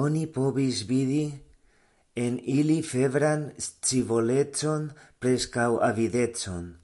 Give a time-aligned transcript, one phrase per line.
[0.00, 1.22] Oni povis vidi
[2.24, 4.88] en ili febran scivolecon,
[5.24, 6.74] preskaŭ avidecon.